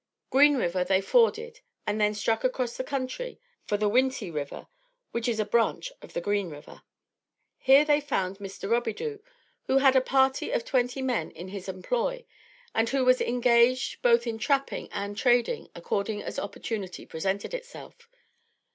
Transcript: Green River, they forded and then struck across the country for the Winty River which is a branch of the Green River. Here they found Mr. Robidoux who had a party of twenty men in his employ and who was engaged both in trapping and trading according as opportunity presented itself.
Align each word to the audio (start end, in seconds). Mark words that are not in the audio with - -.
Green 0.31 0.57
River, 0.57 0.83
they 0.83 0.99
forded 0.99 1.59
and 1.85 2.01
then 2.01 2.15
struck 2.15 2.43
across 2.43 2.75
the 2.75 2.83
country 2.83 3.39
for 3.67 3.77
the 3.77 3.87
Winty 3.87 4.31
River 4.33 4.65
which 5.11 5.27
is 5.27 5.39
a 5.39 5.45
branch 5.45 5.91
of 6.01 6.13
the 6.13 6.21
Green 6.21 6.49
River. 6.49 6.81
Here 7.59 7.85
they 7.85 8.01
found 8.01 8.39
Mr. 8.39 8.67
Robidoux 8.67 9.19
who 9.67 9.77
had 9.77 9.95
a 9.95 10.01
party 10.01 10.49
of 10.49 10.65
twenty 10.65 11.03
men 11.03 11.29
in 11.29 11.49
his 11.49 11.69
employ 11.69 12.25
and 12.73 12.89
who 12.89 13.05
was 13.05 13.21
engaged 13.21 14.01
both 14.01 14.25
in 14.25 14.39
trapping 14.39 14.91
and 14.91 15.15
trading 15.15 15.69
according 15.75 16.23
as 16.23 16.39
opportunity 16.39 17.05
presented 17.05 17.53
itself. 17.53 18.09